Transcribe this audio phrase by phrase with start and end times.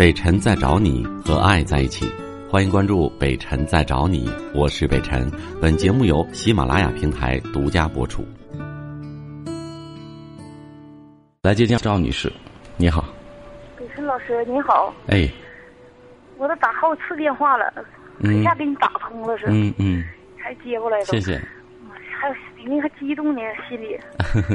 [0.00, 2.10] 北辰在找你和爱在一起，
[2.48, 5.30] 欢迎关注北辰在找你，我是北辰。
[5.60, 8.24] 本节目由喜马拉雅平台独家播出。
[11.42, 12.32] 来接听赵女士，
[12.78, 13.04] 你好，
[13.76, 15.28] 北辰老师你好，哎，
[16.38, 17.70] 我都打好几次电话了，
[18.20, 18.40] 嗯。
[18.40, 20.02] 一下给你打通了是，嗯嗯，
[20.38, 21.38] 还接过来了，谢谢。
[22.18, 24.00] 还有比那个激动呢，心里，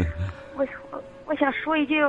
[0.57, 2.01] 我我我想说一句，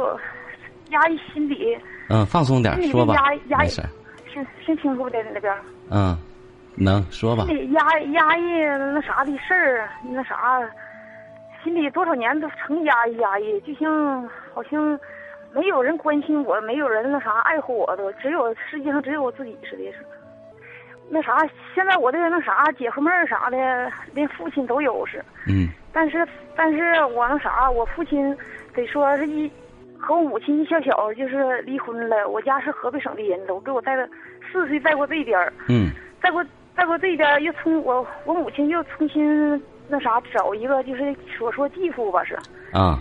[0.90, 1.76] 压抑心里，
[2.08, 3.88] 嗯，放松点说吧压抑，压抑没事儿。
[4.32, 5.54] 听听清楚不的那边，
[5.90, 6.16] 嗯，
[6.74, 7.56] 能说吧心？
[7.56, 10.60] 里压压抑那啥的事儿，那啥，
[11.64, 14.98] 心里多少年都成压抑压抑，就像好像
[15.54, 19.98] 没有人关心我，没有人那啥爱护我都，只有世界上只有我自己似的是。
[21.08, 21.38] 那啥，
[21.74, 23.56] 现在我的那啥姐夫妹儿啥的，
[24.12, 28.36] 连父亲都有是，嗯但是但是我那啥，我父亲
[28.74, 29.50] 得说是一
[29.98, 34.02] 和我母亲一小小就是离婚了，我家是河北省的人，都给我带到
[34.50, 35.52] 四岁带过这边儿。
[35.68, 35.90] 嗯。
[36.22, 36.44] 再过
[36.76, 42.36] 再过这边儿又从我我母亲又重新那啥找一个就是所说继父吧是，
[42.72, 42.98] 啊。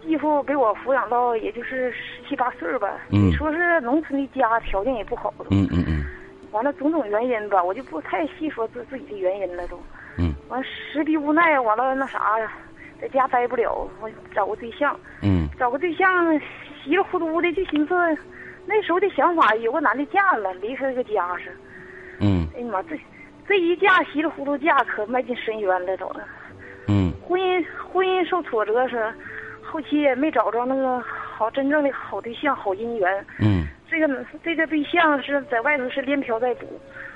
[0.00, 6.04] 继父给我抚养到也就是十七八岁儿吧，嗯你说是农村的家条件也不好都，嗯嗯嗯。
[6.50, 9.78] 完了种种原因吧，我就不太细说自自己的原因了都，
[10.16, 10.34] 嗯。
[10.48, 12.38] 完实逼无奈，完了那啥
[12.98, 16.40] 在家待不了，我找个对象，嗯找个对象
[16.84, 17.94] 稀里糊涂的就寻思，
[18.64, 21.50] 那时候的想法有个男的嫁了，离开这个家是。
[22.20, 22.98] 嗯哎呀妈，这
[23.46, 26.10] 这一嫁稀里糊涂嫁，可迈进深渊了都。
[26.86, 29.12] 嗯婚姻婚姻受挫折是，
[29.62, 33.26] 后期也没找着那个好真正的好对象、好姻缘。
[33.40, 36.66] 嗯这个这个对象是在外头是连嫖带赌，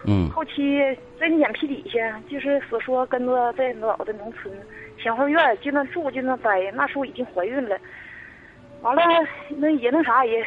[0.07, 0.81] 嗯后期
[1.21, 4.53] 在你眼皮底下就是所说跟着在老的农村
[4.99, 7.79] 前后院就那住就那待，那时候已经怀孕了。
[8.83, 9.03] 完了
[9.49, 10.45] 那也那啥也，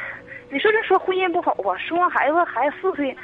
[0.50, 1.76] 你说这说婚姻不好吧？
[1.78, 3.16] 生完孩子孩子四岁，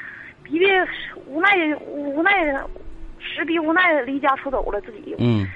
[0.44, 0.88] 逼的
[1.28, 1.50] 无奈
[1.86, 2.31] 无奈，
[3.20, 5.16] 实逼无奈离家出走了自己。
[5.19, 5.47] 嗯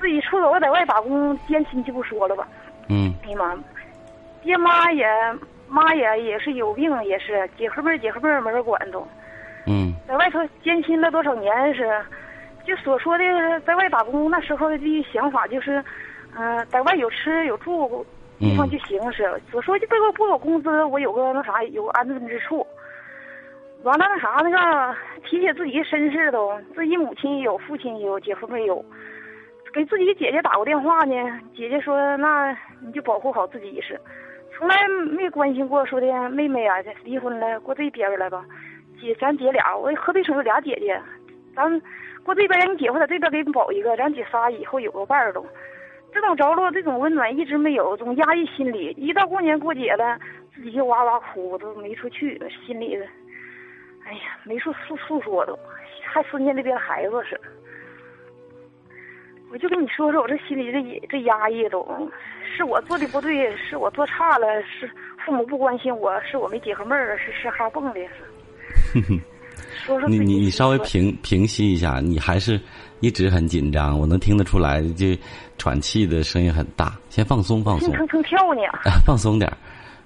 [0.00, 2.46] 自己出走在外打工艰辛就不说了吧，
[2.90, 3.56] 嗯哎呀妈，
[4.42, 5.06] 爹妈也
[5.66, 9.06] 妈也也是有病，也是姐和妹儿姐和妹没人管都，
[9.66, 11.90] 嗯在外头艰辛了多少年是，
[12.66, 13.24] 就所说的
[13.60, 14.78] 在外打工那时候的
[15.10, 15.82] 想法就是，
[16.36, 18.04] 嗯、在外有吃有住
[18.44, 22.66] 地方就行是，我说就给我拨我工资，我有个那啥有个安顿之处。
[23.82, 24.96] 完了那啥那个
[25.26, 28.84] 提起自己身世都，自己母亲也有，父亲也有，姐夫没有。
[29.72, 31.14] 给自己姐姐打过电话呢，
[31.56, 34.00] 姐姐说那你就保护好自己是，
[34.56, 34.76] 从来
[35.10, 38.44] 没关心过说的妹妹啊离婚了过这边来吧，
[39.00, 40.98] 姐咱姐俩我河北省有俩姐姐，
[41.56, 41.82] 咱
[42.22, 45.44] 过这边让你姐夫在这边给你保一个，咱姐仨以后有个伴儿都，
[46.14, 50.16] 这种着落这种温暖一直没有，总压抑心里，一到过年过节了
[50.54, 53.04] 自己就哇哇哭，都没处去，心里的，
[54.06, 55.58] 哎呀没处诉诉说都，
[56.04, 57.38] 还思念那边孩子是。
[59.50, 61.84] 我就跟你说说，我这心里这这压抑都，
[62.56, 64.88] 是我做的不对，是我做差了，是
[65.24, 68.00] 父母不关心我，是我没姐和妹儿，是是哈蹦的，
[69.84, 72.60] 说说你你你稍微平平息一下，你还是
[73.00, 75.18] 一直很紧张，我能听得出来，这
[75.58, 78.62] 喘气的声音很大，先放松放松心，蹭蹭跳呢。
[78.90, 79.56] 啊，放松点儿。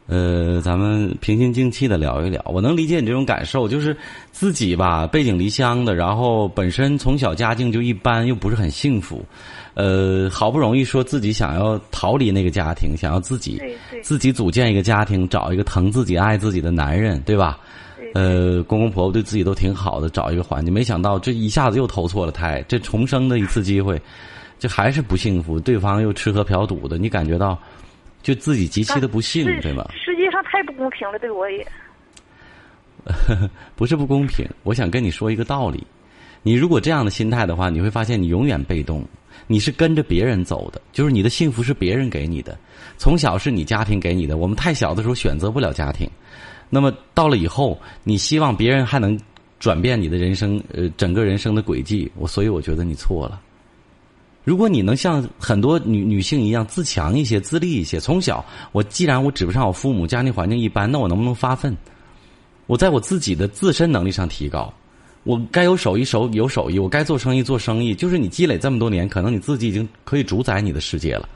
[0.06, 2.42] 呃，咱们平心静气的聊一聊。
[2.46, 3.94] 我能理解你这种感受，就是
[4.32, 9.22] 自己吧，背井离乡的，然后本身从小家境就一般，又不是很幸福，
[9.74, 13.60] 呃，好不容易说自己想要逃离那个家庭，想要自己
[14.02, 17.58] 自己组建一个家庭，找一个疼自己、爱自己的男人，对吧？
[18.12, 24.00] 对呃，公公婆婆对自己都挺好的，找一个环境，没想到这一下子又投错了胎，这重生的一次机会，
[24.58, 27.58] 这还是不幸福，对方又吃喝嫖赌的，你感觉到
[28.22, 29.86] 就自己极其的不幸，对吗？
[29.92, 31.66] 世界上太不公平了，对我也。
[33.74, 35.86] 不是不公平，我想跟你说一个道理。
[36.42, 39.04] 你如果这样的心态的话，你会发现你永远被动，
[39.46, 42.58] 你是跟着别人走的，就是你的幸福是别人给你的，
[42.96, 44.36] 从小是你家庭给你的。
[44.36, 46.08] 我们太小的时候选择不了家庭，
[46.70, 49.18] 那么到了以后，你希望别人还能
[49.58, 52.10] 转变你的人生，呃，整个人生的轨迹。
[52.16, 53.40] 我所以我觉得你错了。
[54.44, 61.76] 如果你能像很多女女性一样自强一些、自立一些，从小我既然我指不上我父母，家庭环境一般，那我能不能发奋？
[62.66, 64.72] 我在我自己的自身能力上提高，
[65.24, 67.94] 我该有手艺手有手艺，我该做生意做生意。
[67.94, 71.28] 就是你积累这么多年，可能你自己已经可以主宰你的世界了。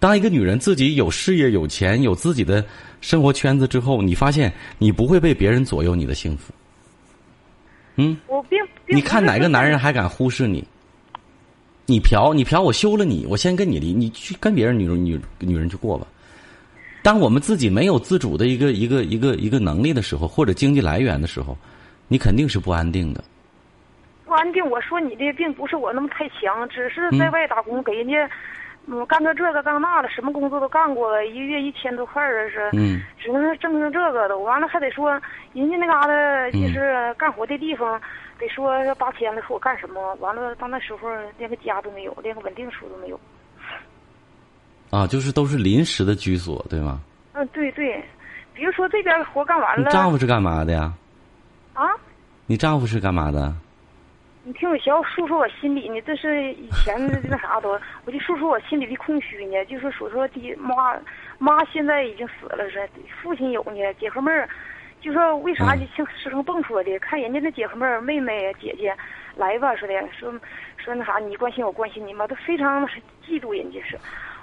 [0.00, 2.64] 当一个女人自己有事业、有钱、有自己的
[3.00, 6.52] 生活圈子之后，你发现你不会被别人左右你的幸福。
[7.96, 10.64] 嗯，我并并你看哪个男人还敢忽视你？
[11.86, 16.06] 你嫖，你嫖，我休了你，我先跟你离，你去跟别人女人女女人去过吧。
[17.02, 21.56] 当我们自己没有自主的一个一个一个一个能力的时候，或者经济来源的时候，
[22.06, 23.24] 你肯定是不安定的。
[24.26, 28.30] 不安定，我说你的并不是我那么太强，只是在外打工给人家，
[28.90, 34.38] 嗯，干到这个干那的，什么工作都干过了，一个月一千多块儿是，嗯，只能是挣挣这个的。
[34.38, 35.10] 完了还得说
[35.52, 38.00] 人家那嘎达就是干活的地方，
[38.38, 40.14] 得说八千了，说我干什么？
[40.20, 43.20] 完了到那时候连个家都没有，连个稳定处都没有。
[44.90, 47.00] 啊，就是都是临时的居所，对吗？
[47.34, 48.02] 嗯，对对，
[48.54, 50.90] 比如说这边活干完了，你丈夫是干嘛的呀？
[51.74, 51.84] 啊？
[52.46, 53.54] 你丈夫是干嘛的？
[54.48, 56.96] 你听我小诉说我心里呢，这是以前
[57.28, 60.98] 那啥都， 我就诉说我心里的空虚呢，就是说说的妈
[61.36, 62.88] 妈现在已经死了是，
[63.20, 64.48] 父亲有呢，姐和妹儿，
[65.02, 68.96] 就说为啥就像师生蹦说的，看人家那姐和妹儿、妹妹、姐姐
[69.36, 70.32] 来吧似的，说
[70.78, 72.86] 说那啥，你关心我关心你嘛，都非常
[73.26, 73.98] 嫉妒人家是。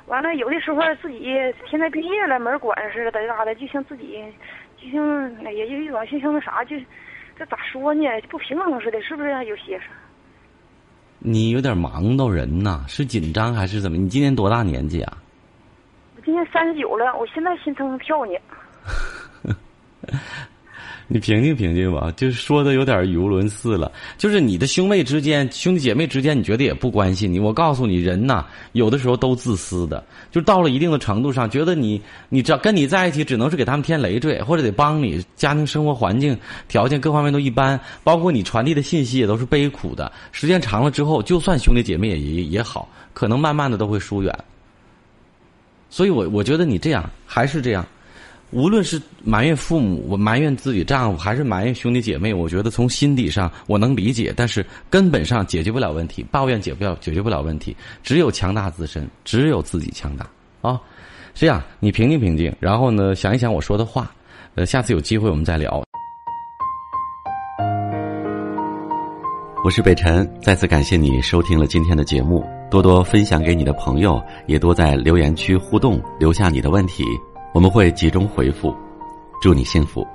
[0.06, 1.34] 完了，有的时候自己
[1.68, 4.24] 现在毕业了，没人管似的，咋的，就像自己，
[4.78, 6.76] 就像哎呀，有一种就像那啥，就
[7.38, 9.30] 这咋说呢，不平衡似的，是不是？
[9.46, 9.86] 有些啥。
[11.20, 13.98] 你有点忙到人呐，是紧张还是怎么？
[13.98, 15.18] 你今年多大年纪啊？
[16.16, 18.34] 我今年三十九了，我现在心疼跳呢。
[21.08, 23.92] 你平静平静吧，就是说的有点语无伦次了。
[24.18, 27.40] 就是你的兄妹之间、兄弟姐妹之间，你觉得也不关心你。
[27.40, 36.36] 我告诉你，人呐，有的时候都自私的，就到了一定的程度上，觉得你，你这跟你在一起，只能是给他们添累赘，或者得帮你家庭生活环境
[36.68, 40.12] 条件各方面都一般，包括你传递的信息也都是悲苦的。
[40.32, 44.36] 时间长了之后，就算兄弟姐妹也也也好，可能慢慢的都会疏远。
[45.88, 47.86] 所以我我觉得你这样还是这样。
[48.56, 60.26] 无论是埋怨父母，我埋怨自己丈夫，还是埋怨兄弟姐妹，我觉得从心底上我能理解，但是根本上解决不了问题，抱怨解不了解决不了问题，只有强大自身，只有自己强大
[60.62, 60.80] 啊！
[61.34, 64.10] 这样，你平静平静，然后呢，想一想我说的话，
[64.56, 65.84] 呃，下次有机会我们再聊。
[69.66, 72.42] 我是北辰，再次感谢你收听了今天的节目，
[72.72, 77.04] 多多分享给你的朋友，也多在留言区互动，留下你的问题。
[77.56, 78.76] 我们会集中回复，
[79.42, 80.06] 祝你幸福。